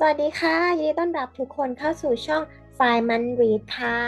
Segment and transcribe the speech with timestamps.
[0.00, 2.42] สวัสดีค่ะ ยินดีต้อนรับทุกคนเข้าสู่ช่อง
[2.78, 3.98] Five Man Read ค่ะ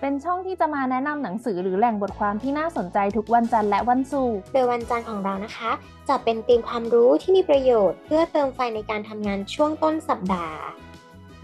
[0.00, 5.70] เป็นช่องที่จะมาแนะนำหนังสือหรือแหล่งบทความที่น่าสนใจทุกวันจันทร์และวันศุกร์ โดยวันจันทร์ของเรานะคะ
[6.08, 10.60] จะเป็นธีมความรู้ที่มีประโยชน์ เพื่อเติมไฟในการทำงานช่วงต้นสัปดาห์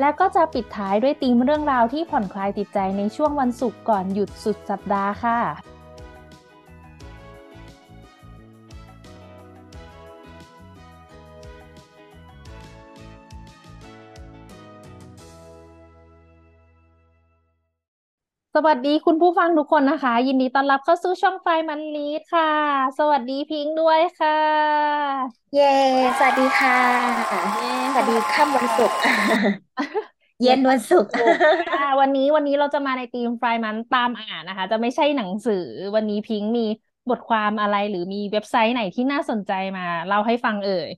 [0.00, 5.38] และก็จะปิดท้ายด้วยธีมเรื่องราวที่ผ่อนคลายจิตใจในช่วงวันศุกร์ก่อนหยุดสุดสัปดาห์ค่ะ
[18.60, 22.50] สวัสดีคุณผู้ฟังทุกคนนะคะ ยินดีต้อนรับเข้าสู่ช่องไฟมันลีดค่ะ
[22.98, 24.38] สวัสดีพิงค์ด้วยค่ะ
[25.54, 25.72] เย้
[26.18, 26.78] สวัสดีค่ะ
[27.92, 28.98] สวัสดีค่ำวันศุกร์
[30.42, 31.12] เย็นวันศุกร์
[32.00, 36.66] วันนี้วันนี้เราจะมาในทีมไฟมันตามอ่านนะคะ จะไม่ใช่หนังสือวันนี้พิงค์มี
[37.10, 40.88] บทความอะไรหรือมีเว็บไซต์ไหนที่น่าสนใจมาเล่าให้ฟังเอ่ย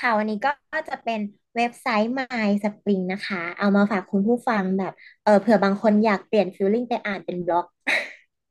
[0.00, 0.50] ค่ะวันนี้ก็
[0.88, 1.20] จะเป็น
[1.58, 4.92] เว็บไซต์ My Spring นะคะ เอามาฝากคุณผู้ฟังแบบ
[5.24, 7.66] เออเผื่อบางคนอยากเปลี่ยนฟิลลิ่งไปอ่านเป็นบล็อก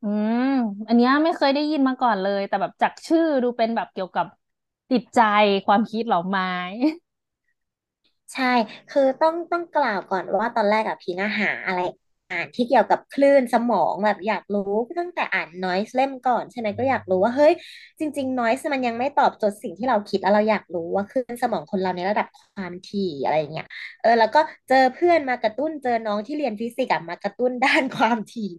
[0.02, 0.06] อื
[0.40, 0.44] ม
[0.88, 4.26] อันนี้ไม่เคยได้ยินมาก่อนเลย แต่แบบจากชื่อดูเป็นแบบเกี่ยวกับ
[4.92, 5.20] จิตใจ
[5.66, 6.46] ความคิดเหรอไม้
[8.34, 8.44] ใช่
[8.90, 11.80] คือต้องต้องกล่าวก่อนว่าตอนแรกอะพีน่าหาอะไร
[12.32, 17.54] อ่านที่เกี่ยวกับคลื่นสมองแบบอยากรู้ตั้งแต่อ่าน noise เล่มก่อนใช่ไหมก็อยากรู้ว่าเฮ้ย
[18.00, 23.66] จริง ๆ noise มันยังไม่ตอบโจทย์สิ่งที่เราคิดแล้วเราอยากรู้ว่าคลื่นสมองคนเราในระดับความถี่อะไรเงี้ย
[24.02, 24.40] เออแล้วก็
[24.70, 28.52] เจอเพื่อนมากระตุ้นเจอน้องที่เรียนฟิสิกส์มากระตุ้นด้านความถี่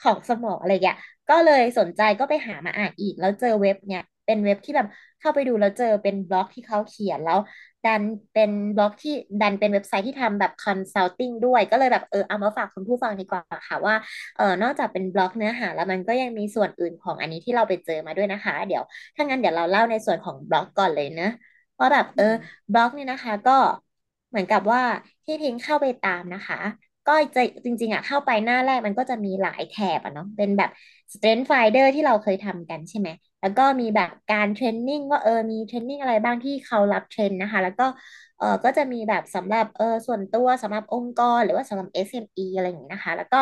[0.00, 0.98] ของสมองอะไรเงี้ย
[1.30, 4.86] ก็เลยสนใจก็ไปหามาอ่านอีก แล้วเจอเว็บเนี่ยเป็นเว็บที่แบบ
[5.20, 7.38] เข้าไปดูแล้วเจอเป็นบล็อกที่เขาเขียนแล้ว
[7.84, 13.94] ดันเป็นบล็อกที่ดันเป็นเว็บไซต์ที่ทำแบบ consulting ด้วย ก็เลยแบบเออเอามาฝากคุณผู้ฟังดีกว่าค่ะว่า
[14.36, 18.82] เออนอกจากเป็นบล็อกเนื้อหา แล้วมันก็ยังมีส่วนอื่นของอันนี้ที่เราไปเจอมาด้วยนะคะ เดี๋ยว
[19.14, 21.28] ถ้างั้นเดี๋ยวเราเล่าในส่วนของบล็อกก่อนเลยนะ
[21.78, 22.24] ว่าแบบเออ
[22.72, 23.52] บล็อกเนี่ยนะคะ ก็
[24.28, 24.82] เหมือนกับว่า
[25.24, 26.56] ที่พิงเข้าไปตามนะคะ
[27.06, 30.70] ก็จะจริงๆอะเข้าไปหน้าแรกมันก็จะมีหลายแถบอะเนาะเป็นแบบ
[31.12, 33.08] Strength Finder ที่เราเคยทำกันใช่ไหม
[33.40, 37.86] แล้วก็มีแบบการเทรนนิ่งว่าเออมีเทรนนิ่งอะไรบ้างที่เขารับเทรนนะคะ แล้วก็
[38.38, 43.40] เออก็จะมีแบบสำหรับเออส่วนตัวสำหรับองค์กรหรือว่าสำหรับ SME ออะไรอย่างนี้นะคะ แล้วก็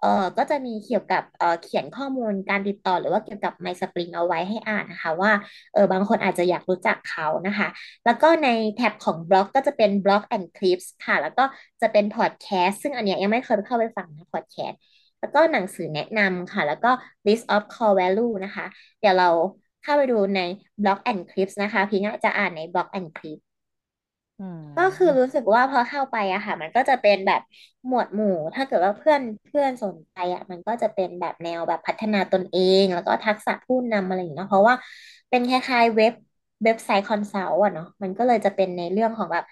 [0.00, 5.32] เออก็จะมีเกี่ยวกับเออเขียนข้อมูลการติดต่อหรือว่าเกี่ยวกับ MySpring เอาไว้ให้อ่านนะคะ ว่า
[5.72, 7.68] เออบางคนอาจจะอยากรู้จักเขานะคะ
[8.04, 11.44] แล้วก็ในแท็บของบล็อกก็จะเป็นบล็อก and clips ค่ะ แล้วก็
[11.82, 14.80] จะเป็นพอดแคสต์ซึ่งอันเนี้ยยังไม่เคยเข้าไปฟังนะพอดแคสต์
[15.22, 16.90] แล้วก็หนังสือแนะนำค่ะ แล้วก็
[17.26, 18.66] list of core value นะคะ
[19.00, 19.28] เดี๋ยวเรา
[19.82, 20.40] เข้าไปดูใน
[20.82, 23.44] blog and clips นะคะพี่น่าจะอ่านใน blog and clips
[24.76, 27.40] ก็คือรู้สึกว่าพอเข้าไปอะค่ะ มันก็จะเป็นแบบ
[27.86, 34.74] หมวดหมู่ ถ้าเกิดว่าเพื่อนเพื่อนสนใจอะมันก็จะเป็นแบบแนวแบบพัฒนาตนเอง แล้วก็ทักษะผู้นำอะไรอย่างเงี้ยเพราะว่า
[35.30, 36.12] เป็นคล้ายๆเว็บ
[36.64, 39.44] เว็บไซต์ consult อะเนาะมันก็เลยจะเป็นในเรื่องของแบบ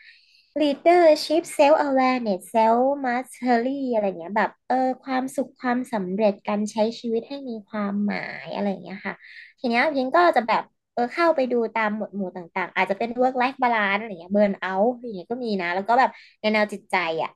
[0.59, 9.15] leadership self awareness self mastery อะไรเงี้ย แบบเออความสุขความสำเร็จการใช้ชีวิตให้มีความหมายอะไรเงี้ยค่ะ
[9.61, 10.63] ทีเนี้ยพิงก็จะแบบ
[10.95, 17.31] เออเข้าไปดูตามหมวดหมู่ต่างๆ อาจจะเป็น work life balance อะไรเงี้ย burn out อย่างเงี้ยก็มีนะ แล้วก็แบบในแนวจิตใจอะ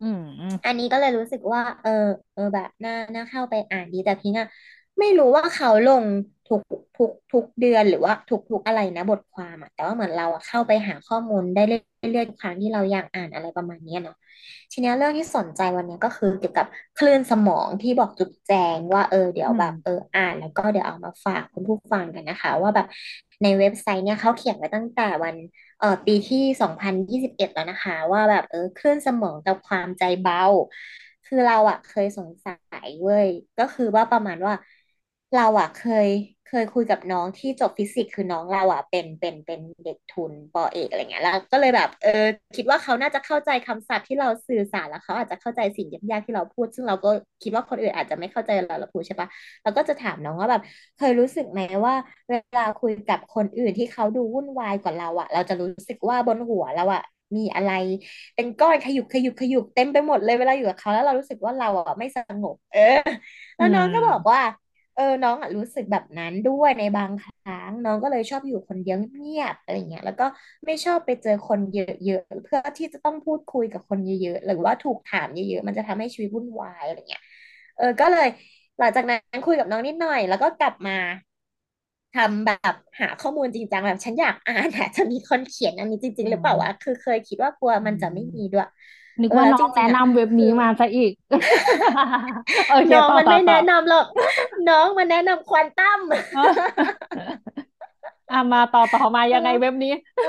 [0.00, 0.20] อืม
[0.66, 1.90] อันนี้ก็เลยรู้สึกว่า เออ
[2.34, 4.46] เออแบบน่าน่าเข้าไปอ่านดีแต่พิงอะ
[4.98, 6.04] ไม่รู้ว่าเขาลง
[6.46, 6.60] ทุก
[6.96, 14.16] ทุกทุกเดือนหรือว่าทุกทุกอะไรนะบทความอะแต่ว่าเหมือนเราเข้าไปหาข้อมูลได้เรื่อยๆทุกครั้งที่เราอยากอ่านอะไรประมาณนี้เนาะ
[14.72, 16.66] ทีนี้เรื่องที่สนใจวันนี้ก็คือเกี่ยวกับ
[16.98, 22.86] คลื่นสมองที่บอกจุดแจงว่าเออเดี๋ยวแบบเอออ่าน แล้วก็เดี๋ยวเอามาฝากคุณผู้ฟังกันนะคะ ว่าแบบ
[23.42, 25.36] ในเว็บไซต์เนี่ยเขาเขียนไว้ตั้งแต่วัน
[25.78, 30.42] เออปีที่สองพันยี่สิบเอ็ดแล้วนะคะ ว่าแบบเออคลื่นสมองกับความใจเบา
[31.26, 32.52] คือเราอะเคยสงสั
[32.84, 33.28] ยเว้ย
[33.58, 34.54] ก็คือว่าประมาณว่า
[35.34, 36.08] เราอะเคย
[36.48, 42.10] เคยคุยกับน้องที่จบฟิสิกส์คือน้องเราอะเป็นเป็นเป็นเด็กทุนปอเอกอะไรเงี้ยแล้วก็เลยแบบเออ
[42.56, 47.08] คิดว่าเขาน่าจะเข้าใจคำศัพท์ที่เราสื่อสารแล้วเขาอาจจะเข้าใจสิ่งยากๆที่เราพูด ซึ่งเราก็
[47.42, 49.28] คิดว่าคนอื่นอาจจะไม่เข้าใจเราเราพูดใช่ปะ
[49.62, 50.62] เราก็จะถามน้องว่าแบบ
[50.96, 51.94] เคยรู้สึกไหมว่า
[52.28, 57.02] เวลาคุยกับคนอื่นที่เขาดูวุ่นวายกว่าเราอะเราจะรู้สึกว่าบนหัวเราอะ
[57.36, 57.70] มีอะไร
[58.34, 62.80] เป็นก้อนขยุกขยุกขยุกเต็มไปหมดเลยเวลาอยู่กับเขาแล้วเรารู้สึกว่าเราอะไม่สงบ เออ
[63.56, 64.40] แล้วน้องก็บอกว่า
[64.94, 70.24] เออน้องอะรู้สึกแบบนั้นด้วยในบางครั้ง น้องก็เลยชอบอยู่คนเดียวเงียบอะไรเงี้ยแล้วก็
[70.66, 71.78] ไม่ชอบไปเจอคนเย
[72.10, 77.22] อะๆเพื่อที่จะต้องพูดคุยกับคนเยอะๆหรือว่าถูกถามเยอะๆมันจะทำให้ชีวิตวุ่นวายอะไรเงี้ย
[77.76, 78.26] เออก็เลย
[78.78, 80.92] หลังจากนั้นคุยกับน้องนิดหน่อย แล้วก็กลับมา
[82.16, 88.66] ทำแบบหาข้อมูลจริงจังแบบฉันอยากอ่านอะจะมีคนเขียนอันนี้จริง ๆ หรือเปล่าวะคือเคยคิดว่ากลัวมันจะไม่มีด้วย
[89.20, 91.12] นึกว่าน้องแนะนำเว็บนี้มาซะอีก
[92.92, 94.06] น้องมันไม่แนะนำหรอก
[94.68, 96.00] น้องมันแนะนำควอนตัม
[98.30, 100.26] อ่ามาต่อต่อมายังไงเว็บนี้เออ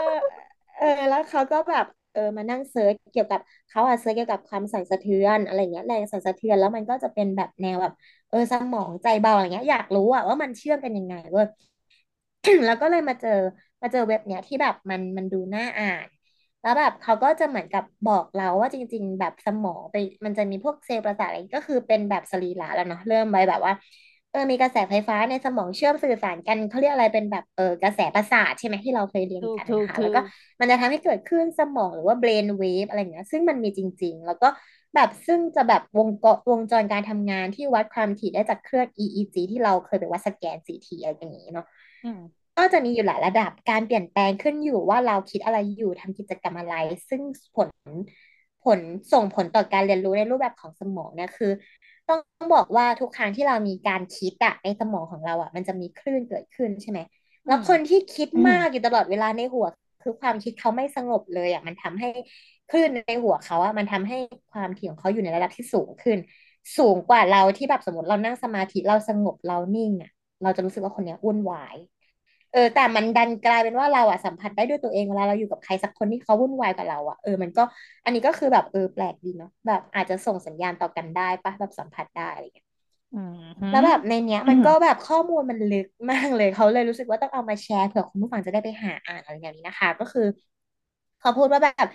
[0.78, 7.94] เออแล้วเขาก็แบบเออมานั่ง search เกี่ยวกับเขาอะ search เกี่ยวกับความสั่นสะเทือนอะไรเงี้ยแรงสั่นสะเทือนแล้วมันก็จะเป็นแบบแนวแบบ
[8.30, 11.46] เออสมองใจเบาอะไรเงี้ยอยากรู้อะว่ามันเชื่อมกันยังไงเว้ย
[12.66, 13.30] แล้วก็เลยมาเจอ
[13.82, 16.08] มาเจอเว็บเนี้ยที่แบบมันมันดูน่าอ่าน
[16.64, 19.96] แล้วแบบเขาก็จะเหมือนกับบอกเราว่าจริง ๆ แบบสมองไป
[20.26, 23.74] มันจะมีพวกเซลล์ประสาทอะไรก็คือเป็นแบบสรีระแล้วเนาะเริ่มไปแบบว่า
[24.32, 30.24] เออมีกระแสไฟฟ้าในสมองเชื่อมสื่อสารกันเขาเรียกอะไรเป็นแบบเออกระแสประสาทใช่ไหมที่เราเคยเรียนถูกกันถูกถูนะคะแล้วก็ก
[30.60, 34.48] มันจะทำให้เกิดคลื่นสมองหรือว่า brain wave อะไรอย่างเงี้ยซึ่งมันมีจริง ๆ แล้วก็
[34.96, 41.66] แบบซึ่งจะแบบวงกวงจรการทำงานที่วัดความถี่ได้จากเครื่อง EEG ที่เราเคยไปวัดสแกน CT อะไรอย่างงี้เนาะ
[42.04, 42.20] อืม
[42.58, 46.76] ก็จะมีอยู่หลายระดับการเปลี่ยนแปลงขึ้นอยู่ว่าเราคิดอะไรอยู่ทำกิจกรรมอะไร
[47.10, 47.22] ซึ่ง
[47.56, 47.70] ผล
[48.64, 48.80] ผล
[49.12, 51.52] ส่งผลต่อการเรียนรู้ในรูปแบบของสมองเนี่ยคือ
[52.10, 52.22] ต้อง
[52.54, 57.00] บอกว่าทุกครั้งที่เรามีการคิดอะในสมองของเราอะมันจะมีคลื่นเกิดขึ้นใช่ไหม
[57.46, 59.68] อืมแล้วคนที่คิดอืมมากอยู่ตลอดเวลาในหัว
[60.02, 62.10] คือความคิดเขาไม่สงบเลยอะมันทำให้
[62.70, 64.18] คลื่นในหัวเขาอะมันทำให้
[64.52, 66.18] ความถี่ของเขาอยู่ในระดับที่สูงขึ้น
[66.78, 70.12] สูงกว่าเราที่แบบสมมติเรานั่งสมาธิเราสงบเรานิ่งอะ
[70.44, 71.76] เราจะรู้สึกว่าคนเนี้ยวุ่นวาย
[72.54, 77.62] เออแต่มันดันกลายเป็นว่าเราอะสัมผัสได้ด้วยตัวเองเวลาเราอยู่กับใครสักคนที่เขาวุ่นวายกับเราอะเออมันก็
[78.04, 82.66] อันนี้ก็คือแบบเออแปลกดีเนาะแบบอาจจะส่งสัญญาณต่อกันได้ปะแบบสัมผัสได้อะไรเงี้ย
[83.12, 90.22] อืมอืแล้วมแบบในเนี้ยอืมมันก็แบบข้อมูลมันลึกมากเลยเขาเลยรู้สึกว่าต้องเอามาแชร์เผื่อคุณผู้ฟังจะได้ไปหาอ่านอะไรอย่างนี้นะคะ ก็คือ
[91.20, 91.88] เขาพูดว่าแบบ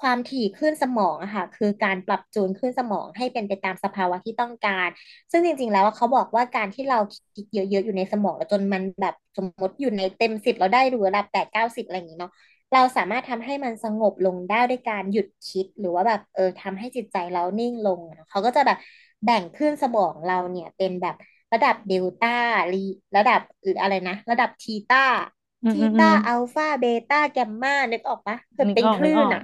[0.00, 4.88] ความถี่คลื่นสมองอะค่ะ คือการปรับจูนคลื่นสมองให้เป็นไปตามสภาวะที่ต้องการ
[5.30, 6.98] ซึ่งจริง ๆ แล้วอะเขาบอกว่าการที่เรา
[7.34, 12.32] คิดเยอะๆอยู่ในสมองแล้วจนมันแบบสมมติอยู่ในเต็มสิบเราได้ดูระดับแปดเก้าสิบอะไรอย่างนี้เนาะ
[12.72, 18.78] เราสามารถทำให้มันสงบลงได้ด้วยการหยุดคิดหรือว่าแบบเออทำให้จิตใจเรานิ่งลงอะเขาก็จะแบบ
[19.24, 21.14] แบ่งคลื่นสมองเราเนี่ยเป็นแบบ
[21.52, 22.30] ระดับเดลต้า
[22.72, 22.76] รี
[23.16, 25.00] ระดับหรืออะไรนะ ระดับทีต้า
[25.70, 29.42] ทีต้าอืมอืมอืมอัลฟาเบต้าแกมมานึกออกปะคือนึกเป็นคออกนึกออกลื่นอะ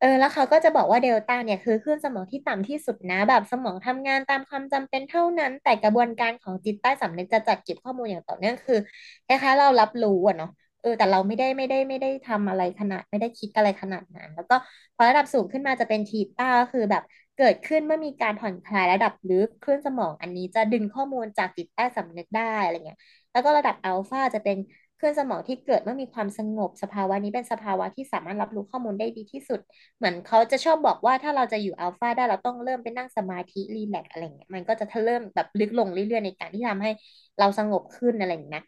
[0.00, 8.78] เออแล้วเขาก็จะบอกว่าเดลต้าเนี่ยคือคลื่นสมองที่ต่ำที่สุดนะ แบบสมองทำงานตามความจำเป็นเท่านั้น แต่กระบวนการของจิตใต้สำนึกจะจัดเก็บข้อมูลอย่างต่อเนื่องคือ
[9.26, 10.50] คล้ายๆเรารับรู้อะเนาะ
[10.82, 14.54] เออแต่เราไม่ได้ไม่ได้ไม่ได้ทำอะไรขนาด ไม่ได้คิดอะไรขนาดนั้น แล้วก็
[14.96, 17.02] พอระดับสูงขึ้นมาจะเป็นทีต้าก็คือแบบ
[17.36, 22.98] เกิดขึ้นเมื่อมีการผ่อนคลายระดับลึกคลื่นสมองอันนี้จะดึงข้อมูลจากจิตใต้สำนึกได้อะไรเงี้ย
[23.32, 24.56] แล้วก็ระดับอัลฟาจะเป็น
[24.98, 29.60] คลื่อนสมองที่เกิดเมื่อมีความสงบสภาวะนี้เป็นสภาวะที่สามารถรับรู้ข้อมูลได้ดีที่สุด
[29.98, 36.90] เหมือนเขาจะชอบบอกว่าถ้าเราจะอยู่อัลฟาได้เราต้องเริ่มไปนั่งสมาธิรีแลกอะไรเงี้ยมันก็จะเริ่มแบบลึกลงเรื่อยๆในการที่ทำให้
[37.38, 38.62] เราสงบขึ้นอะไรอย่างเงี้ย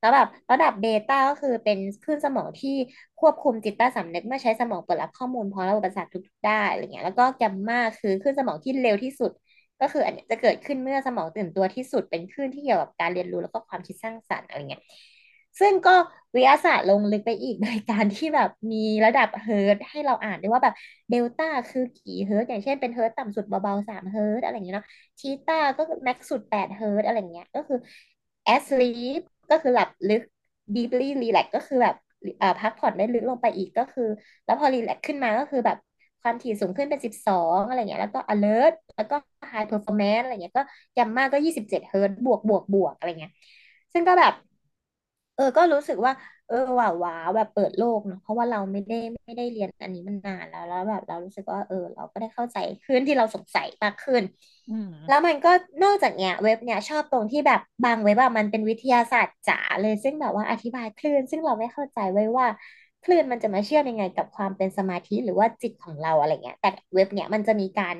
[0.00, 2.74] แล้วแบบระดับเบต้าก็คือเป็นคลื่นสมองที่
[3.20, 9.30] ควบคุมจิตใต้สำนึกเมื่อใช้สมองเปิดรับข้อมูลพร้อมระบบประสาททุกๆได้านอะไรเงี้ยแล้วก็แกมมาคือคลื่นสมองที่เร็วที่สุด
[9.80, 14.82] ก็คืออันนี้จะเกิดขึ้นเมื่อสมองตื่นตัวที่สุดเป็นคลื่นที่เกี่ยวกับการเรียนรู้แล้วก็ความคิดสร้างสรรค์อะไรเงี้ย
[15.60, 15.90] ซึ่งก็
[16.34, 20.74] วิทยาศาสตร์ลงลึกไปอีกโดยการที่แบบมีระดับเฮิรตซ์ให้เราอ่านได้ว่าแบบ
[21.10, 24.86] เดลต้าคือกี่เฮิรตซ์อย่างเช่นเป็นเฮิรตซ์ต่ำสุดเบาๆสามเฮิรตซ์อะไรอย่างเงี้ยเนาะ
[25.18, 27.76] ทีต้าก็ max สุดแปดเฮิรตซ์อะไรอย่างเงี้ยก็คือ
[28.44, 29.20] asleep
[29.50, 30.22] ก็คือหลับลึก
[30.74, 31.94] deeply relax ก็คือแบบ
[32.40, 34.02] อ่อพักผ่อนได้ลึกลงไปอีกก็คือ
[34.44, 35.76] แล้วพอ relax ขึ้นมาก็คือแบบ
[36.22, 39.14] ความถี่สูงขึ้นเป็นสิบสองอะไรเงี้ยแล้วก็ alert แล้วก็
[39.50, 40.62] high performance อะไรเงี้ยก็
[40.98, 43.32] ยัมมาก็ยี่สิบเจ็ดเฮิร์ตบวกบวกบวกอะไรเงี้ย
[43.92, 44.32] ซึ่งก็แบบ
[45.36, 46.12] เออ ก็รู้สึกว่า
[46.46, 54.22] เออว้าวว้าวแบบเปิดโลกเนอะเพราะว่าเราไม่ได้ไม่ได้เรียนอันนี้มันนานแล้วแล้วแบบเรารู้สึกว่า เออ เราก็ได้เข้าใจขึ้นที่เราสงสัยมากขึ้น
[54.68, 55.50] อืมแล้วมันก็
[55.82, 62.46] นอกจากเนี้ยเว็บเนี้ยชอบตรงที่แบบบางเว็บอะมันเป็นวิทยาศาสตร์จ๋าเลยซึ่งแบบว่าอธิบายคลื่น ซึ่งเราไม่เข้าใจไว้ว่า
[63.02, 67.96] คลื่นมันจะมาเชื่อมยังไงกับความเป็นสมาธิหรือว่าจิตของเราอะไรเงี้ยแต่เว็บเนี้ยมันจะมีการ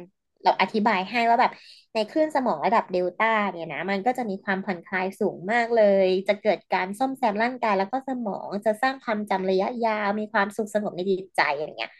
[0.47, 1.53] เราอธิบายให้ว่าแบบ
[1.95, 11.91] ในคลื่นสมองระดับเดลต้าเนี่ยนะมันก็จะมีความผ่อนคลายสูงมากเลย จะเกิดการซ่อมแซมร่างกายแล้วก็สมองจะสร้างความจำระยะยาวมีความสุขสงบในจิตใจอย่างเงี้ย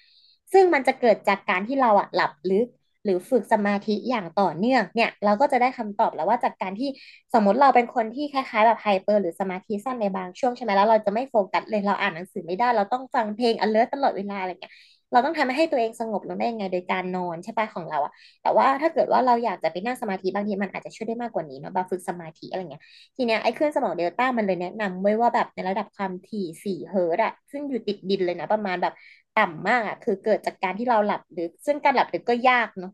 [0.53, 2.69] ซึ่งมันจะเกิดจากการที่เราอะหลับลึก
[3.05, 6.89] หรือฝึกสมาธิอย่างต่อเนื่องเนี่ยเราก็จะได้คำตอบแล้วว่าจากการที่
[7.35, 14.75] สมมติเราเป็นคนที่คล้ายๆแบบ hyper หรือสมาธิสั้นในบางช่วงใช่ไหมแล้วเราจะไม่โฟกัสเลยเราอ่านหนังสือไม่ได้เราต้องฟังเพลง alert ตลอดเวลาอะไรเงี้ย
[15.13, 22.83] เราต้องทำให้ตัวเองสงบลงได้ยังไงโดยการนอนใช่ปะของเราอะแต่ว่าถ้าเกิดว่าเราอยากจะไปนั่งสมาธิบางทีมันอาจจะช่วยได้มากกว่านี้เนาะแบบฝึกสมาธิอะไรเงี้ย
[23.17, 28.93] ทีเนี้ยไอ้เครื่องสมองเดลต้ามันเลยแนะนำไว้ว่าแบบในระดับความถี่สี่เฮิร์ตซ์อะซึ่งอยู่ติดดินเลยนะประมาณแบบ
[29.35, 32.91] ต่ำมากอะคือเกิดจากการที่เราหลับลึกซึ่งการหลับลึกก็ยากเนาะ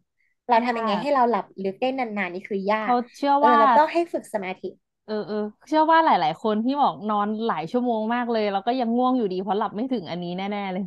[0.49, 4.69] เรายาทำยังไงกให้เราหลับลึกได้นานๆนี่คือยาเขากเชื่อว่าเออแล้วก็ให้ฝึกสมาธิ
[5.04, 5.37] เออเออ
[5.69, 10.85] เชื่อว่าหลาย ๆ คนที่บอกนอนหลายชั่วโมงมากเลย แล้วก็ยังง่วงอยู่ดีเพราะหลับไม่ถึงอันนี้แน่ ๆ เลย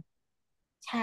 [0.87, 0.99] ใช่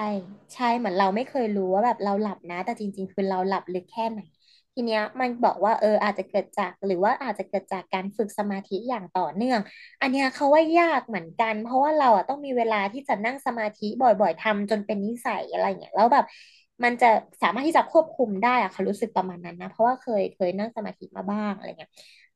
[0.54, 4.20] ใช่ เหมือนเราไม่เคยรู้ว่าแบบเราหลับนะ แต่จริง ๆ คือเราหลับลึกแค่ไหน
[4.74, 9.60] ทีเนี้ยมันบอกว่าเอออาจจะเกิดจากหรือว่าอาจจะเกิดจากการฝึกสมาธิอย่างต่อเนื่อง
[10.00, 16.24] อันเนี้ยเขาว่ายากเหมือนกัน เพราะว่าเราอะต้องมีเวลาที่จะนั่งสมาธิบ่อยๆทำจนเป็นนิสัยอะไรเงี้ยแล้วแบบ
[16.84, 17.10] มันจะ
[17.42, 21.90] สามารถที่จะควบคุมได้อะเขารู้สึกประมาณนั้นนะ เพราะว่าเคยเคยนั่งสมาธิมาบ้างอะไรเงี้ย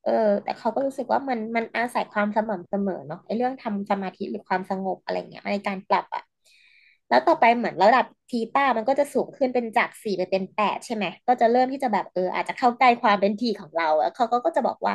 [0.05, 6.23] เออ แต่เขาก็รู้สึกว่ามันมันอาศัยความสม่ำเสมอเนาะไอ้เรื่องทำสมาธิหรือความสงบอะไรเงี้ยในการปรับอะ
[7.09, 14.95] แล้วต่อไปเหมือนระดับทีต้ามันก็จะสูงขึ้นเป็นจากสี่ไปเป็นแปดใช่ไหมก็จะเริ่มที่จะแบบเอออาจจะเข้าใกล้ความเป็นทีของเรา แล้วเขาก็ก็จะบอกว่า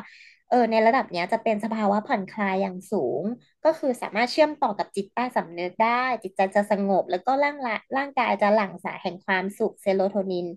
[0.49, 3.23] เออ ในระดับเนี้ยจะเป็นสภาวะผ่อนคลายอย่างสูง
[3.65, 10.47] ก็คือสามารถเชื่อมต่อกับจิตใต้สำนึกได้ จิตใจจะสงบ แล้วก็ร่างละร่างกายจะหลั่งสารแห่งความสุขเซโรโทนิน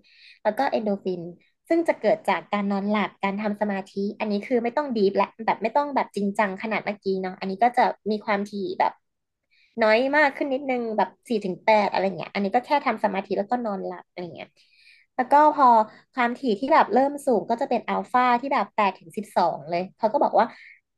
[0.43, 1.21] แล้วก็เอนโดฟิน
[1.69, 8.93] ซึ่งจะเกิดจากการนอนหลับการทำสมาธิ อันนี้คือไม่ต้องดีฟและแบบไม่ต้องแบบจริงจังขนาดเมื่อกี้เนาะอันนี้ก็จะมีความถี่แบบ
[9.81, 14.49] น้อยมากขึ้นนิดนึงแบบสี่ถึงแปดอะไรเงี้ย อันนี้ก็แค่ทำสมาธิแล้วก็นอนหลับอะไรเงี้ย
[15.15, 15.67] แล้วก็พอ
[16.13, 20.45] ความถี่ที่แบบเริ่มสูงก็จะเป็นอัลฟาที่แบบแปดถึงสิบสองเลยเขาก็บอกว่า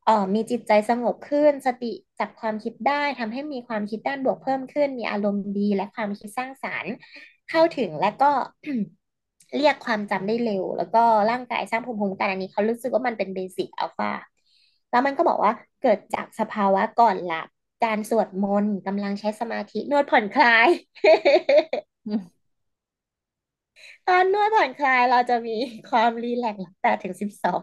[0.04, 1.86] เออมีจิตใจสงบขึ้นสติ
[2.18, 6.92] จับความคิดได้ทำให้มีความคิดด้านบวกเพิ่มขึ้น มีอารมณ์ดีและความคิดสร้างสรรค์
[7.48, 8.30] เข้าถึงและก็
[9.56, 14.10] เรียกความจำได้เร็ว แล้วก็ร่างกายสร้างภูมิคุ้มกันอันนี้เขารู้สึกว่ามันเป็นเบสิกอัลฟา
[14.90, 17.48] แล้วมันก็บอกว่าเกิดจากสภาวะก่อนหลับ
[17.82, 20.68] การสวดมนต์กำลังใช้สมาธินวดผ่อนคลาย
[22.06, 22.48] อืม
[24.06, 25.52] ตอนนวดผ่อนคลายเราจะมี
[25.90, 27.60] ความรีแลกซ์แปดถึงสิบสอง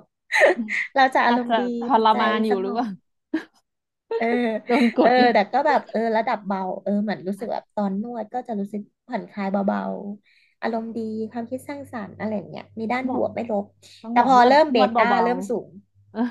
[0.96, 2.88] เราจะอาอาจจะรมณ์ดีทจิตใจรมานอสงบยู่หรือเปล่า
[4.18, 4.26] เออ
[4.68, 13.66] โดนกเออ ดแต่ก็แบบเออระดับเบา เออเหมือนรู้สึกแบบตอนนวดก็จะรู้สึกผ่อนคลายเบาๆ อารมณ์ดีความคิดสร้างสรรค์อะไรอย่างเงี้ยมีด้านบอกบวกไม่ลบ
[14.02, 16.22] ต้องบอกนวดแต่พอเริ่มนเบต้าวดเบาเริ่มสูง ๆเออ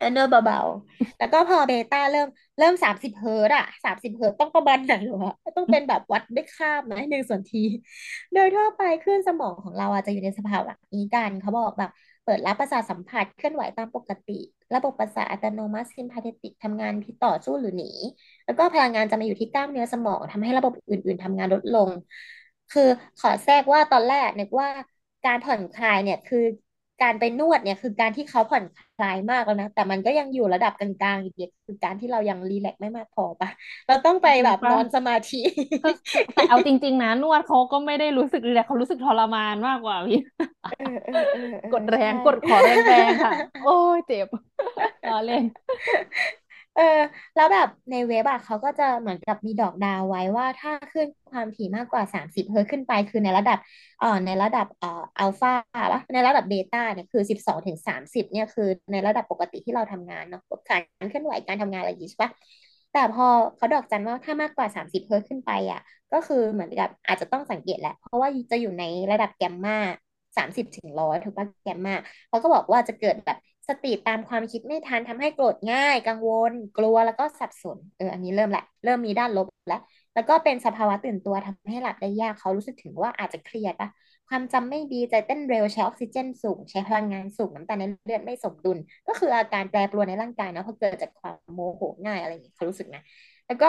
[0.00, 2.28] เออเนอร์เบาๆ แล้วก็พอเบต้าเริ่ม
[2.58, 4.92] เริ่มสามสิบเฮิร์ตอะสามสิบเฮิร์ตต้องประมาณไหน
[5.22, 7.58] วะต้องเป็นแบบวัดด้วยค่าบไหมหนึ่งส่วนที
[8.32, 11.90] โดยทั่วไปคลื่นสมองของเราอะจะอยู่ในสภาวะนี้กันเขาบอกแบบ
[12.24, 14.32] เปิดรับประสาทสัมผัสเคลื่อนไหวตามปกติ
[14.74, 17.90] ระบบประสาทอัตโนมัติซิมพาเทติกทำงานที่ต่อสู้หรือหนี
[18.46, 21.90] แล้วก็พลังงานจะมาอยู่ที่กล้ามเนื้อสมองทำให้ระบบอื่น ๆทำงานลดลง
[22.70, 22.88] คือ
[23.18, 24.68] ขอแทรกว่าตอนแรกนึกว่า
[25.24, 26.38] การผ่อนคลายเนี่ยคือ
[27.02, 28.64] การไปนวดเนี่ยคือการที่เขาผ่อน
[28.96, 33.48] คลายมากแล้วนะ แต่มันก็ยังอยู่ระดับกลางๆอยู่ดีคือการที่เรายังรีแลกซ์ไม่มากพอปะ
[33.86, 35.36] เราต้องไปจริงปะแบบนอนสมาธิ
[35.82, 35.92] คือ
[36.34, 40.16] แต่เอาจริง ๆ นะนวดเขาก็ไม่ได้รู้สึกเลยเขารู้สึกทรมานมากกว่าพี่
[40.68, 44.26] เออเออเออเออกดแรงใช่กดขอแรงๆค่ะ โอ้ยเจ็บ
[45.06, 45.44] ล้อเล่น
[46.74, 46.82] เออ
[47.34, 53.58] แล้วแบบในเว็บอะเขาก็จะเหมือนกับมีดอกดาวไว้ว่าถ้าขึ้นความถี่มากกว่าสามสิบเฮิร์ตซ์ขึ้นไปคือในระดับ
[53.98, 55.52] เอ่อในระดับเอ่ออัลฟา
[55.92, 62.30] ปะในระดับเบต้าเนี่ยคือสิบสองถึงสามสิบเนี่ยคือในระดับปกติที่เราทำงานเนาะการเคลื่อนไหวการทำงานอะไรอย่างงี้ใช่ปะ
[62.92, 65.80] แต่พอเขาดอกจันว่าถ้ามากกว่าสามสิบเฮิร์ตซ์ขึ้นไปอะ
[66.12, 69.78] ก็คือเหมือนกับอาจจะต้องสังเกตแหละ เพราะว่าจะอยู่ในระดับแกมมา
[70.36, 71.94] สามสิบถึงร้อยถูกปะแกมมา
[72.28, 73.36] เขาก็บอกว่าจะเกิดแบบ
[73.68, 79.80] สติตามความคิดไม่ทันทำให้โกรธง่าย กังวล กลัวแล้วก็สับสนเอออันนี้เริ่มแหละ เริ่มมีด้านลบแล้ว
[80.14, 83.88] แล้วก็เป็นสภาวะตื่นตัวทำให้หลับได้ยากเขารู้สึกถึงว่าอาจจะเครียดปะ
[84.28, 93.02] ความจำไม่ดีใจเต้นเร็วใช้ออกซิเจนสูง ใช้พลังงานสูงน้ำตาลในเลือดไม่สมดุล ก็คืออาการแปรปรวนในร่างกายนะเพราะเกิดจากความโมโหง่ายอะไรอย่างเงี้เขารู้สึกนะ
[93.46, 93.68] แล้วก็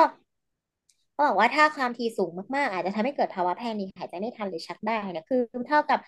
[1.13, 5.99] เขาบอกว่าถ้าความถี่สูงมากๆ อาจจะทำให้เกิดภาวะแพนิคหายใจไม่ทันหรือชักได้นี่ยคือเท่ากับ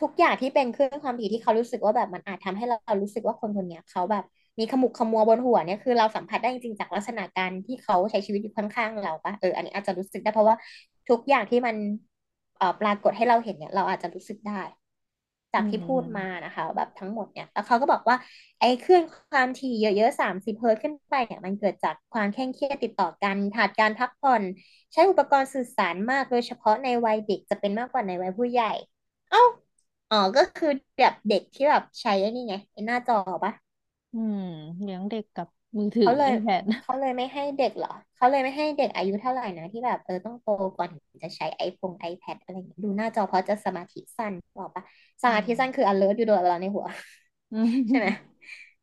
[0.00, 4.24] ทุกอย่างที่เป็นคลื่นความถี่ที่เขารู้สึกว่าแบบมันอาจทำให้เรารู้สึกว่าคนคนนี้เขาแบบ
[4.58, 10.56] มีขมุกขมัวบนหัวเนี่ยคือเราสัมผัสได้จริงๆจากลักษณะการที่เขาใช้ชีวิตอยู่ข้างๆเราปะเอออันนี้อาจจะรู้สึกได้เพราะว่า
[11.08, 11.76] ทุกอย่างที่มัน
[12.56, 14.62] เอ่อปรากฏให้เราเห็นเนี่ยเราอาจจะรู้สึกได้
[15.54, 18.16] จากที่พูดมานะคะ แบบทั้งหมดเนี่ยแล้วเขาก็บอกว่า
[18.60, 24.42] ไอ้คลื่นความถี่เยอะๆสามสิบเฮิร์ตขึ้นไปเนี่ยมันเกิดจากความเคร่งเครียดติดต่อกันขาดการพักผ่อน
[24.92, 28.72] ใช้อุปกรณ์สื่อสารมากโดยเฉพาะในวัยเด็กจะเป็นมากกว่าในวัยผู้ใหญ่
[29.30, 29.42] เอ้า
[30.10, 33.52] อ๋อ ก็คือแบบเด็กที่แบบใช้ไอ้นี่ไงไอ้หน้าจอปะ
[34.12, 34.38] อืม
[34.82, 35.48] เลี้ยงเด็กกับ
[35.78, 44.84] มือถือเขาเลย iPad เขาเลยไม่ให้เด็กเหรอ เขาเลยไม่ให้เด็กอายุเท่าไหร่นะ ที่แบบเออต้องโตก่อนถึงจะใช้ iPhone iPad อะไรอย่างเงี้ยดูหน้าจอเพราะจะสมาธิสั้นบอกปะ
[45.22, 46.86] สอืมาธิสั้นมคือ alert อยู่ตลอดเวลาในหัว
[47.50, 47.56] อื
[47.88, 48.29] ใช่ไหมม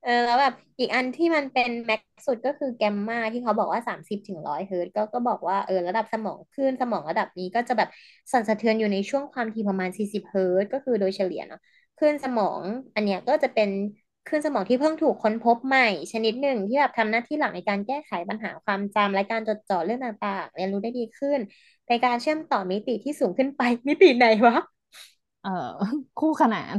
[0.07, 7.89] เออแล้วแบบอีกอันที่มันเป็น max สุดก็คือแกมมาที่เขาบอกว่าสามสิบถึงร้อยเฮิร์ตก็ก็บอกว่าเออระดับสมองคลื่นสมองระดับนี้ก็จะแบบ
[8.31, 11.59] สั่นสะเทือนอยู่ในช่วงความถี่ประมาณสี่สิบเฮิร์ตก็คือโดยเฉลี่ยเนาะ
[11.97, 12.61] คลื่นสมอง
[12.95, 13.69] อันเนี้ยก็จะเป็น
[14.27, 21.39] คลื่นสมองที่เพิ่งถูกค้นพบใหม่ ชนิดหนึ่งที่แบบทำหน้าที่หลักในการแก้ไขปัญหาความจำและการจดจ่อเรื่องต่างๆเรียนรู้ได้ดีขึ้น
[21.87, 24.55] ในการเชื่อมต่อมิติที่สูงขึ้นไปมิติไหนวะ
[25.41, 25.49] เออ
[26.19, 26.75] คู่ขนาน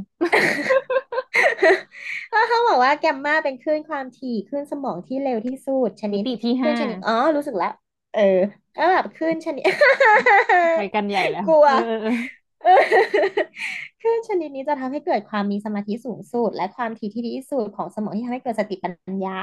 [2.30, 7.72] แล้วเขาบอกว่าแกมมาเป็นคลื่นความถี่คลื่นสมองที่เร็วที่สุดชมินิดคลื่นติที่ห้าชนิดอ๋อรู้สึกแล้ว
[8.12, 8.20] เออ
[8.74, 9.64] แล้วแบบคลื่นชนิด
[10.74, 12.12] ไปกันใหญ่แล้วกลัว เออเออ
[12.62, 12.70] เออ
[14.00, 19.38] คลื่นชนิดนี้จะทำให้เกิดความมีสมาธิสูงสุด และความถี่ที่ดีที่สุดของสมองที่ทำให้เกิดสติปัญญา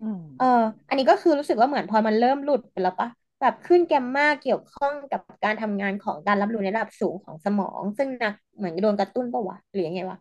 [0.00, 0.44] อืมเออ
[0.88, 3.08] อันนี้ก็คือรู้สึกว่าเหมือนพอมันเริ่มหลุดไปแล้วปะ
[3.40, 10.18] แบบขึ้นแกมมาเกี่ยวข้องกับการทำงานของการรับรู้ในระดับสูงของสมอง ซึ่งนักเหมือนโดนกระตุ้นปะวะหรือยังไงวะ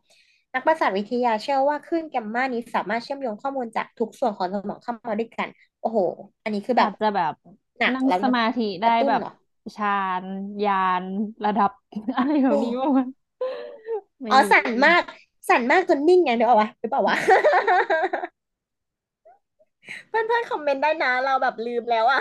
[0.54, 5.48] นักประสาทวิทยาเชื่อว่าคลื่นแกมมานี้สามารถเชื่อมโยงข้อมูลจากทุกส่วนของสมองเข้ามาด้วยกัน
[5.80, 6.00] โอ้โห
[6.44, 7.34] อันนี้คือแบอาบจจะแบบ
[7.82, 9.32] นั่งหนักแล้วนะสมาธิได้แบบกระตุ้นเหรอ
[9.76, 9.90] ฌา
[10.24, 10.26] น
[10.64, 11.04] ญาณ
[11.46, 11.72] ระดับ
[12.18, 13.00] อะไรแบบโอ้นี้บ้างไหม
[14.22, 15.02] ไม่อ๋อรู้สั่นมาก
[15.50, 17.16] สั่นมากจนนิ่งไงนึกออกปะหรือเปล่าวะ
[20.10, 22.20] เพื่อนๆคอมเมนต์ได้นะ เราแบบลืมแล้วอะ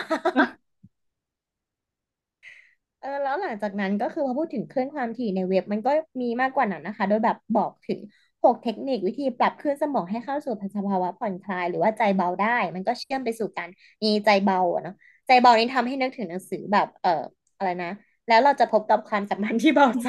[3.02, 5.90] เออแล้วหลังจากนั้นก็คือพอพูดถึงคลื่นความถี่ในเว็บมันก็
[6.20, 8.00] มีมากกว่านั้นนะคะ โดยแบบบอกถึง
[8.44, 13.68] หกเทคนิควิธีปรับคลื่นสมองให้เข้าสู่สภาวะผ่อนคลาย หรือว่าใจเบาได้ มันก็เชื่อมไปสู่การ
[14.02, 14.94] มีใจเบาเนาะ
[15.26, 17.10] ใจเบานี่ทำให้นึกถึงหนังสือแบบ เออ
[17.56, 17.88] อะไรนะ
[18.26, 20.08] แล้วเราจะพบกับความสัมพันธ์ที่เบาใจ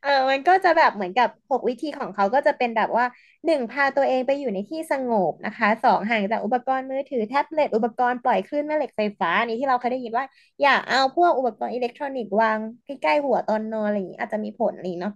[0.00, 3.04] เออมันก็จะแบบเหมือนกับหกวิธีของเขาก็จะเป็นแบบว่า
[3.46, 10.24] หนึ่งพาตัวเองไปอยู่ในที่สงบนะคะสองห่างจากอุปกรณ์มือถือแท็บเล็ตอุปกรณ์ปล่อยคลื่นแม่เหล็กไฟฟ้าอันนี้ที่เราเคยได้ยินว่า
[10.62, 15.14] อย่าเอาพวกอุปกรณ์อิเล็กทรอนิกส์วางใกล้ๆหัวตอนนอนอะไรอย่างนี้อาจจะมีผลอะไรอย่างนี้เนาะ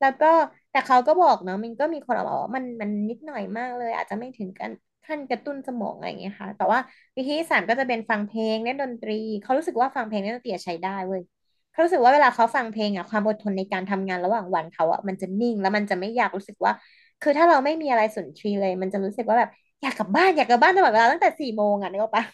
[0.00, 0.26] แล้วก็
[0.70, 4.70] แต่เขาก็บอกเนาะมันก็มีคนบอกว่ามันมันนิดหน่อยมากเลย อาจจะไม่ถึงกัน
[5.04, 6.78] ขั้นกระตุ้นสมองอะไรอย่างเงี้ยค่ะ แต่ว่า
[7.16, 11.22] วิธีสามก็จะเป็นฟังเพลงเล่นดนตรี เขารู้สึกว่าฟังเพลงเล่นดนตรีใช้ได้เว้ย
[11.70, 16.72] เขารู้สึกว่าเวลาเขาฟังเพลงอะความอดทนในการทำงานระหว่างวันเขาอะมันจะนิ่งแล้วมันจะไม่อยากรู้สึกว่า
[17.20, 19.50] คือถ้าเราไม่มีอะไรสุนทรีย์เลย มันจะรู้สึกว่าแบบ
[19.82, 22.24] อยากกลับบ้านอยากกลับบ้านตลอดเวลาตั้งแต่สี่โมงอะนึกออกปะ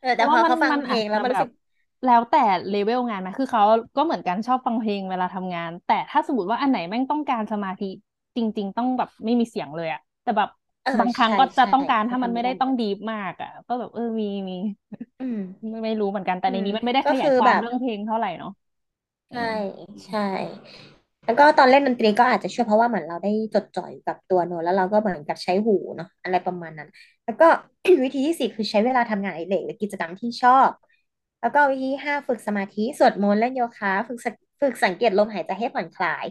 [0.00, 1.48] เออเพราะว่ามันแต่พอเขาฟังมันอาจเพลงแล้จะแบบวมันรู้สึก
[2.04, 3.62] แล้วแต่เลเวลงานไหมคือเขา
[3.96, 7.86] ก็เหมือนกันชอบฟังเพลงเวลาทำงาน แต่ถ้าสมมติว่าอันไหนแม่งต้องการสมาธิ
[8.36, 10.48] จริง ๆ ต้องแบบไม่มีเสียงเลยอะแต่แบบ
[10.82, 14.54] เออบางครั้งใช่ก็จะใช่ต้องการถ้าเขามันไม่ได้ทำไม่ได้เหมือนกันต้องดีฟมากอะก็แบบเออมีมี
[15.18, 15.38] อืม
[15.70, 18.50] ไม่ไม่รู้เหมือนกันแต่อืมในนี้มันไม่ได้ก็ขยายความคือแบบเรื่องเพลงเท่าไหร่เนาะ
[19.28, 19.40] เออใช่
[20.04, 20.20] ใช่
[21.24, 26.88] แล้วก็ตอนเล่นดนตรีก็อาจจะช่วยเพราะว่าเหมือนเราได้จดจ่อยกับตัวโน้ตแล้วเราก็เหมือนกับใช้หูเนาะอะไรประมาณนั้น
[27.24, 27.46] แล้วก็
[28.04, 30.70] วิธีที่สี่คือใช้เวลาทำงานอดิเรกหรือกิจกรรมที่ชอบ
[31.40, 36.26] แล้วก็วิธีที่ห้าฝึกสมาธิสวดมนต์เล่นโยคะ ฝึกสังฝึกสังเกตลมหายใจให้ผ่อนคลาย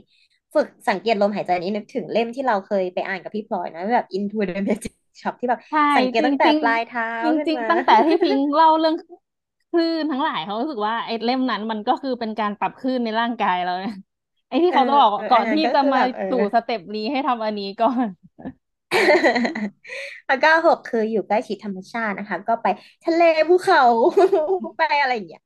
[0.54, 13.94] ฝึกสังเกตลมหายใจนี้นึกถึงเล่มที่เราเคยไปอ่านกับพี่พลอยนะแบบ Into the Magic Shop ที่แบบใช่สังเกตจตั้งแต่ริงปลายเท้าๆจริงขึ้นมา ๆ ตั้งแต่ที่พิงค์เล่าเรื่องคลื่นทั้งหลายเขารู้สึกว่าไอ้เล่มนั้นมันก็คือเป็นการปรับคลื่นในร่างกายเราเนี่ย
[14.52, 18.08] ไอ้ที่เออเขาจะบอกเอออันนั้นก่อนที่จะมาก็คือแบบเออสู่สเต็ปนี้ให้ทำอันนี้ก่อน
[20.28, 22.68] แล้วก็หกคืออยู่ใกล้ชิดธรรมชาตินะคะ ก็ไป
[23.04, 23.80] ทะเลภูเขา
[24.78, 25.42] ไปอะไรอย่างเงี้ย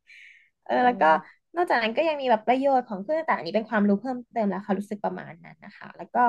[0.64, 6.20] เอออืแล้วก็มนอกจากนั้นก็ยังมีแบบประโยชน์ของเครื่องต่างๆอันนี้เป็นความรู้เพิ่มเติมแล้วเขารู้สึกประมาณนั้นนะคะ แล้วก็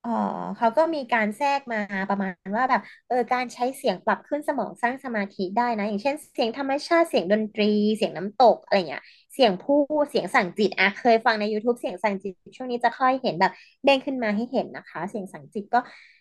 [0.00, 0.10] เออ
[0.56, 1.78] เขาก็มีการแทรกมา
[2.08, 7.64] ประมาณว่าแบบ เออการใช้เสียงปรับขึ้นสมองสร้างสมาธิได้นะ อย่างเช่นเสียงธรรมชาติเสียงดนตรี
[7.96, 9.02] เสียงน้ำตกอะไรเงี้ย
[9.34, 13.52] เสียงพูดเสียงสั่งจิตอะเคยฟังใน YouTube เสียงสั่งจิต ช่วงนี้จะค่อยเห็นแบบ
[13.84, 15.78] เด้งขึ้นมาให้เห็นนะคะ เสียงสั่งจิตก็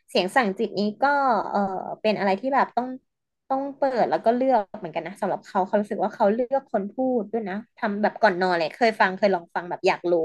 [0.10, 1.10] เสียงสั่งจิตนี้ก็
[1.52, 1.60] เออ
[2.02, 2.88] เป็นอะไรที่แบบต้อง
[3.50, 10.20] ต้องเปิดแล้วก็เลือกเหมือนกันนะสำหรับเขาเขารู้สึกว่าเขาเลือกคนพูดด้วยนะทำแบบก่อนนอนเลยเคยฟังเคยลองฟังแบบอยากรู้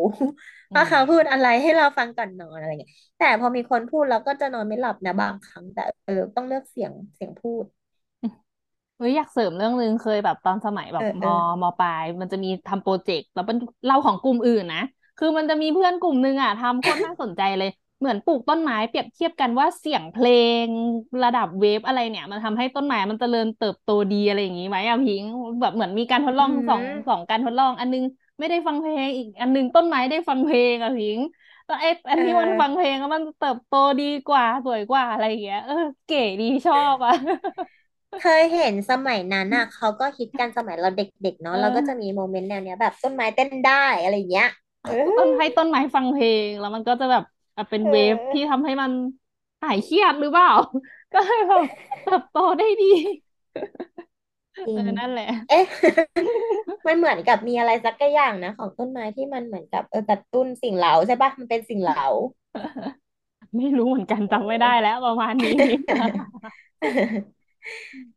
[0.70, 7.64] อืว่าเขาพูดมอะไรให้เราฟังก่อนนอนอะไรเงี้ยแต่พอมีคนพูดเราก็จะนอนไม่หลับนะบางครั้ง แต่เออต้องเลือกเสียงเสียงพูด
[8.96, 11.28] เฮ้ยอยากเสริมเรื่องนึงเคยแบบตอนสมัยแบบมเออเออ
[11.62, 14.78] มปลาย มันจะมีทำโปรเจกต์แล้วเป็นเล่าของกลุ่มอื่นนะ
[15.16, 20.26] คือมันจะมีเพื่อนกลุ่มนึงอะทำโคตรน่าสนใจเลย เหมือนปลูกต้นไม้เปรียบเทียบกันว่าเสียงเพล
[20.66, 20.68] ง
[21.22, 25.30] ระดับเวฟอะไรเนี่ย มันทำให้ต้นไม้มันเจริญเติบโตดีอะไรอย่างนี้ไหมอะพิงค์
[25.60, 28.04] แบบเหมือนมีการทดลอืองสองสองมการทดลอง อันนึง
[28.38, 31.24] ไม่ได้ฟังเพลงอีกอันนึงต้นไม้ได้ฟังเพลงอะพิงค์
[31.66, 35.74] แล้วไอ้อันเอที่มันฟังเพอลงแล้วมันเติบโตดีกว่าสวยกว่าอะไรอย่างเงี้ยเออ
[36.06, 37.12] เก๋ดีชอบอะ
[38.20, 44.48] เคยเห็นสมัยนั้นอะเขาก็ฮิตกันสมัยเราเด็กๆเอเนาะเราก็จะอมีโมเมนต์แนวเนี้ยแบบต้นไม้เต้นได้อะไรอย่างเงี้ย
[44.82, 47.22] เออต้นให้ต้นไม้ฟังเพลงแล้วมันก็จะแบบ
[47.56, 48.92] อะเป็นเเวฟที่ออทำให้มัน
[49.62, 50.48] หายเครียดหรือเปล่า
[51.12, 51.62] ก็เลยแบบ
[52.02, 52.86] เติบโตได้ดี
[54.54, 55.64] เออจริงนั่นแหละ เอ๊ะ
[56.86, 62.06] มันเหมือนกับมีอะไรสักอย่างนะ ของต้นไม้ที่มันเหมือนกับเออกระตุ้นสิ่งเร้าใช่ปะมันเป็นสิ่งเร้า
[63.56, 65.50] ไม่รู้เหมือนกันเจำไม่ได้ออแล้วประมาณนี้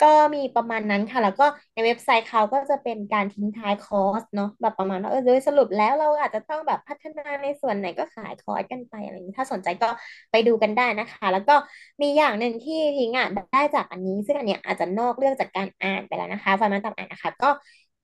[0.03, 9.87] ก็มีประมาณนั้นค่ะ แล้วก็ในเว็บไซต์เขาก็จะเป็นการทิ้งท้ายคอร์สเนาะแบบประมาณว่าเออโดยสรุปแล้วเราอาจจะต้องแบบพัฒนาในส่วนไหนก็ขายคอร์สกันไปอะไรอย่างนี้ถ้าสนใจก็
[10.31, 11.55] ไปดูกันได้นะคะ แล้วก็
[12.01, 17.49] มีอย่างหนึ่งที่พิงอะได้จากอันนี้ ซึ่งอันเนี้ยอาจจะนอกเรื่องจากการอ่านไปแล้วนะคะฟังมาตามอ่านนะคะ ก็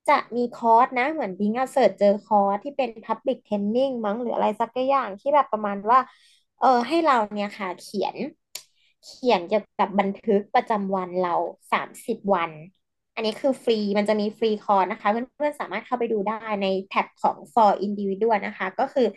[0.09, 5.99] จะมีคอร์สนะ เหมือนพิงอะ search เจอคอร์สที่เป็น Public Training มั้งหรืออะไรสักอย่างที่แบบประมาณว่า
[6.59, 8.15] เออให้เราเนี่ยค่ะเขียน
[9.05, 11.35] เขียนเกี่ยวกับบันทึกประจำวันเรา
[11.71, 12.51] สามสิบวัน
[13.15, 19.07] อันนี้คือฟรีมันจะมีฟรีคอร์สนะคะ เพื่อนๆสามารถเข้าไปดูได้ใน tab ของ for individual นะคะ ก็คือ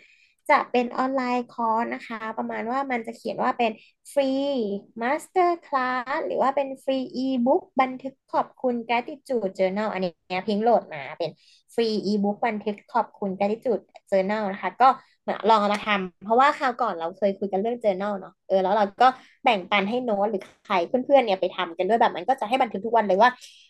[0.49, 3.71] จะเป็น online course นะคะ ประมาณว่ามันจะเขียนว่าเป็น
[4.11, 4.31] free
[5.01, 11.31] masterclass หรือว่าเป็น free e-book บันทึกขอบคุณ gratitude journal อันนี้พิงโหลดมาเป็น
[11.73, 14.89] free e-book บันทึกขอบคุณ gratitude journal นะคะ ก็
[15.49, 19.07] ลองเอามาทำเพราะว่าคราวก่อนเราเคยคุยกันเรื่อง journal เนาะเออแล้วเราก็
[19.43, 23.29] แบ่งปันให้โน้ตหรือใครเพื่อนๆเนี่ยไปทำกันด้วยแบบมันก็จะให้บันทึกทุกวันเลยว่า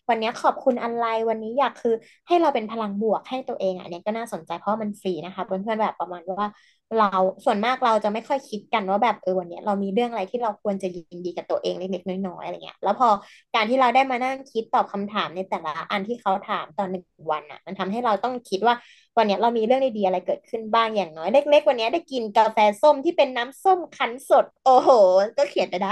[0.10, 1.94] วันนี้ขอบคุณอะไรวันนี้อยากคือ
[2.28, 6.50] ให้เราเป็นพลังบวกให้ตัวเองอะเนี่ยก็น่าสนใจเพราะมันฟรีนะคะเพื่อนๆแบบประมาณว่า
[6.98, 7.10] เรา
[7.46, 13.10] ส่วนมากเราจะไม่ค่อยคิดกันว่าแบบเออวันนี้เรามีเรื่องอะไรที่เราควรจะยินดีกับตัวเองเล็กๆน้อยๆอะไรเงี้ยแล้วพอ
[13.56, 18.76] การที่เราได้มานั่งคิดตอบคำถามในแต่ละอันที่เขาถามตอนหนึ่งวันอะ มันทำให้เราต้องคิดว่า
[19.18, 24.90] วันนี้เรามีเรื่องดีๆอะไรเกิดขึ้นบ้างอย่างน้อยเล็ก ๆ วันนี้ได้กินกาแฟส้มที่เป็นน้ำส้มคั้นสด โอ้โห
[25.38, 25.90] ก็เขียนไปได้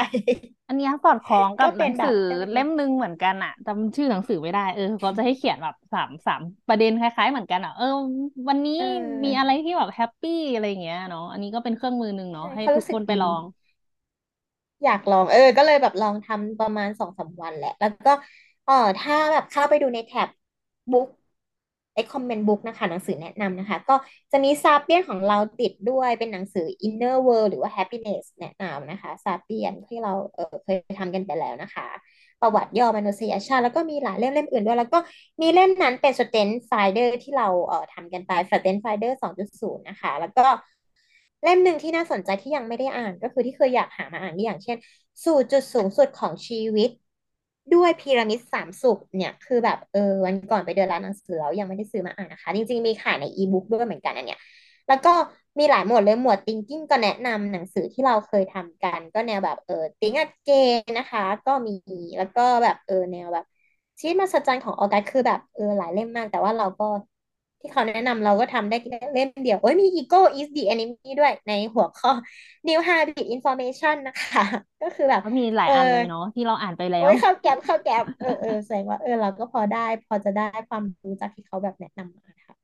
[0.67, 7.85] อันเนี้ยสอดคล้องกัก็เป็นแบบบหนังสือเรื่องเล็กเล่มหนึ่งเหมือนกันอะจำชื่อหนังสือไม่ได้เออเขาจะให้เขียนแบบสามสามประเด็นคล้ายๆ เหมือนกันอะเออ
[8.49, 8.81] วันนี้ๆเอ
[9.23, 13.43] มีออะไรที่แบบ happy อะไรอย่างเงี้ยเนาะอันนี้ก็เป็นเครื่องมือหนึ่งเนาะใช่เขาให้ทุกครู้สึกดีนไปลอง
[14.83, 18.11] อยากลองเออ ก็เลยแบบลองทำประมาณสองสามวันแหละ แล้วก็
[18.63, 20.29] เออถ้าแบบเข้าไปดูใน tab
[20.91, 21.07] book
[21.97, 23.95] recommend book นะคะ หนังสือแนะนำนะคะ ก็
[24.31, 31.87] จะมี Sapiens ของเราติดด้วยเป็นหนังสือ Inner World หรือว่า Happiness แนะนำนะคะ Sapiens ที่เราเเคยทำกันไปแล้วนะคะ
[32.41, 34.99] ประวัติย่อมนุษยชาติ แล้วก็มีหลายเล่มเล่มอื่นด้วย แล้วก็
[35.41, 40.45] มีเล่มนั้นเป็น Student Finder ที่เราเทำกันไป Student Finder 2.0 นะคะ แล้วก็
[41.43, 44.77] เล่มหนึ่งที่น่าสนใจที่ยังไม่ได้อ่านก็คือที่เคยอยากหามาอ่านอย่างเช่น
[45.25, 46.89] สู่จุดสูงสุดของชีวิต
[47.73, 54.39] ด้วยพีระมิดสามสุขเนี่ย คือแบบเออวันก่อนไปเดินร้านหนังสือแล้วยังไม่ได้ซื้อมาอ่านนะคะ จริง ๆ มีขายในอีบุ๊กด้วยเหมือนกันอันเนี้ย
[54.87, 55.13] แล้วก็
[55.59, 61.73] มีหลายหมวดเลยหมวด thinking ก็แนะนำหนังสือที่เราเคยทำกัน ก็แนวแบบเออ think again นะคะ ก็มี
[62.17, 63.45] แล้วก็แบบเออแนวแบบ
[63.99, 66.85] ชีวิตมหัศจรรย์ของออกัสคือแบบเออหลายเล่มมาก แต่ว่าเราก็
[67.67, 68.77] ที่เขาแนะนำเราก็ทำได้
[69.13, 72.11] เล่มเดียว โอ้ยมี Ego is the enemy ด้วยในหัวข้อ
[72.67, 74.45] New Habit Information นะคะ
[74.83, 82.55] ก็คือแบบก็มีหลายเอออันเลยเนาะที่เราอ่านไปแล้วโอ้ยเข้าแก๊ปเข้าแก๊ปเออเออแสดงว่าเออเราก็พอได้พอจะได้ความรู้จากที่เขาแบบแนะนำมาค่ะ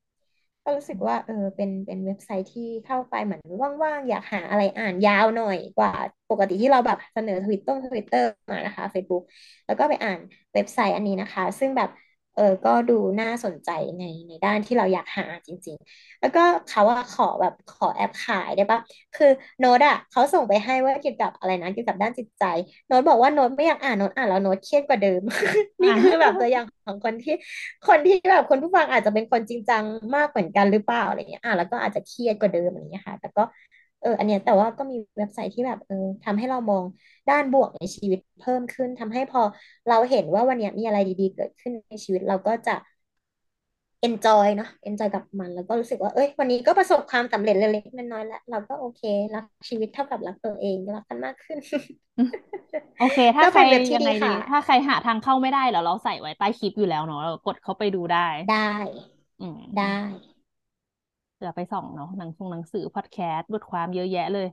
[0.63, 3.42] ก็รู้สึกว่าเออเป็นเป็นเว็บไซต์ที่เข้าไปเหมือน
[3.84, 5.92] ว่างๆ อยากหาอะไรอ่านยาวหน่อยกว่า
[6.32, 9.24] ปกติที่เราแบบเสนอทวิตต้งทวิตเตอร์มานะคะ Facebook
[9.68, 10.20] แล้วก็ไปอ่าน
[10.54, 11.89] เว็บไซต์อันนี้นะคะ ซึ่งแบบ
[12.36, 18.80] เออก็ดูน่าสนใจในในด้านที่เราอยากหาจริง ๆ แล้วก็เขาว่าขอแบบขอแอปขายได้ปะ
[19.13, 22.43] คือโน้ตอะเขาส่งไปให้ว่าเกี่ยวกับอะไรนะเกี่ยวกับด้านจิตใจ
[22.88, 25.22] โน้ตบอกว่าโน้ตไม่อยากอ่านโน้ตอ่านแล้วโน้ตเครียดกว่าเดิม
[25.82, 27.34] นี่อะคือแบบตัวอย่างของคนที่
[27.88, 29.84] คนที่แบบคนผู้ฟังอาจจะเป็นคนจริงจัง
[30.15, 33.43] มากเหมือนกันหรือเปล่าอะไรเงี้ยอะแล้วก็อาจจะเครียดกว่าเดิมอะไรเงี้ยค่ะ แต่ก็
[34.04, 36.86] เออ อันเนี้ยแต่ว่าก็มีเว็บไซต์ที่แบบเออทำให้เรามอง
[37.30, 39.42] ด้านบวกในชีวิตเพิ่มขึ้นทำให้พอ
[39.88, 42.72] เราเห็นว่าวันเนี้ยมีอะไรดีๆ เกิดขึ้นในชีวิตเราก็จะ
[44.08, 49.02] enjoy เนาะ enjoy กับมัน แล้วก็รู้สึกว่าเอ้ยวันนี้ก็ประสบความสำเร็จเล็กๆน้อยๆแล้ว เราก็โอเค
[49.34, 51.58] รักชีวิตเท่ากับรักตัวเองรักกันมากขึ้น
[52.98, 58.56] โอเค ถ้าใครก็เป็นเว็บที่ยังไงดีดี ค่ะ ถ้าใครหาทางเข้าไม่ได้เดี๋ยวเราใส่ไว้ใต้คลิปอยู่แล้วเนาะเรากดเข้าไปดูได้ ได้
[59.39, 59.44] อื
[59.76, 59.94] ได้ม
[60.32, 64.47] เผื่อไปส่องเนาะหนังทงหนังสือพอดแคสต์บทความเยอะแยะเลย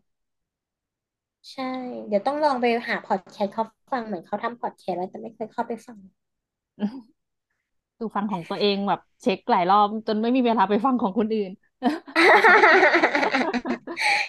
[1.53, 1.63] ใช่
[2.07, 5.99] เดี๋ยวต้องลองไปหาพอดแคสต์เขาฟังเหมือนเขาทำพอดแคสต์แล้วแต่ไม่เคยเข้าไปฟัง
[7.99, 11.51] ดูฟังของตัวเองแบบเช็คหลายรอบจนไม่มีเวลาไปฟังของคนอื่น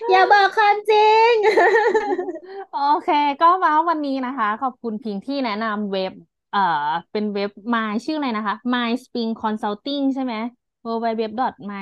[0.09, 1.33] อย่าบอกความจริง
[2.71, 3.09] โอเค
[3.41, 6.11] ก็มาวันนี้นะคะ ขอบคุณพิงที่แนะนำเว็บ
[6.51, 6.59] เอ่อ
[7.11, 10.33] เป็นเว็บ My ชื่ออะไรนะคะ My Spring Consulting ใช่ไหม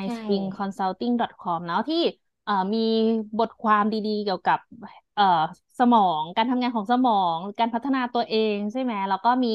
[0.04, 1.98] ใช่ www.myspringconsulting.com แล้วที่
[2.44, 2.80] เอ่อมี
[3.40, 4.60] บทความดีๆ เกี่ยวกับ
[5.16, 5.24] เอ่อ
[5.80, 9.50] สมองการทำงานของสมอง การพัฒนาตัวเองใช่ไหมแล้วก็มี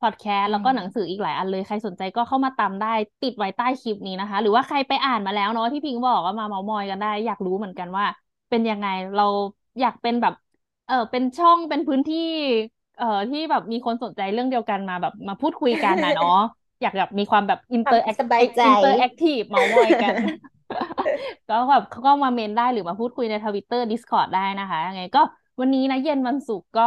[0.00, 2.86] พอดแคสต์ใช่แล้วก็หนังสืออีกหลายอันเลย ใครสนใจก็เข้ามาตามได้
[3.22, 8.04] ติดไว้ใต้คลิปนี้นะคะ หรือว่าใครไปอ่านมาแล้วเนาะที่พิงบอกก็มาเมามอยกันได้ อยากรู้เหมือนกันว่า
[8.50, 9.22] เป็นยังไงเรา
[9.80, 10.34] อยากเป็นแบบ
[10.86, 12.18] เออเป็นช่องเป็นพื้นที่
[12.96, 16.28] เอ่อที่แบบมีคนสนใจเรื่องเดียวกันมาแบบมาพูดคุยกันนะเนาะ
[16.82, 20.16] อยากแบบมีความแบบอินความเตอร์แอคสบายใจอินเตอร์แอคทีฟเมามอยกัน
[21.48, 25.20] ก็แบบเขาก็มาเมนได้หรือมาพูดคุยในทวิตเตอร์ Discord ได้นะคะยังไงก็
[25.60, 26.82] วันนี้นะเย็นวันศุกร์ก็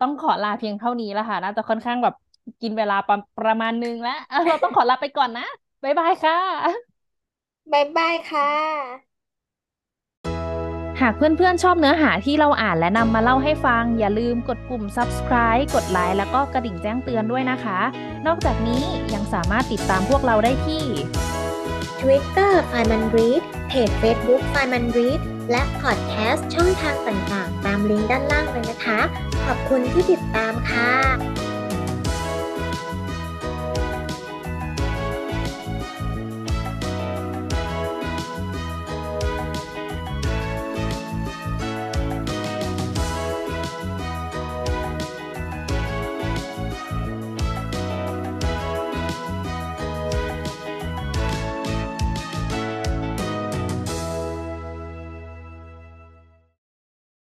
[0.00, 2.14] ต้องขอลาเพียงเท่านี้แล้วค่ะน่าจะค่อนข้างแบบ
[2.60, 5.42] กินเวลาประประมาณนึงแล้วเออเราต้องขอลาไปก่อนนะ
[5.84, 6.34] บ๊ายบายค่ะ
[7.72, 9.07] บ๊ายบายค่ะ
[11.00, 17.80] หากเพื่อนๆชอบเนื้อหาที่เราอ่านและนำมาเล่าให้ฟัง อย่าลืมกดปุ่ม subscribe กดไลค์แล้วก็กระดิ่งแจ้งเตือนด้วยนะคะ
[18.26, 18.82] นอกจากนี้
[19.14, 20.84] ยังสามารถติดตามพวกเราได้ที่
[22.00, 25.20] Twitter f i m a n Read เพจ Facebook f i m a n Read
[25.50, 29.00] และพอดแคสต์ช่องทางต่างๆ ตามลิงก์ด้านล่างเลยนะคะ
[29.44, 31.47] ขอบคุณที่ติดตามค่ะ